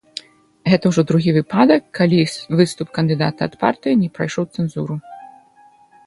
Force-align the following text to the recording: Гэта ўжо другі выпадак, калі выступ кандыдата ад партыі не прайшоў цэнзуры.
Гэта 0.71 0.85
ўжо 0.91 1.01
другі 1.09 1.31
выпадак, 1.35 1.83
калі 1.99 2.19
выступ 2.61 2.87
кандыдата 2.97 3.41
ад 3.49 3.53
партыі 3.65 3.99
не 4.03 4.09
прайшоў 4.17 4.45
цэнзуры. 4.55 4.95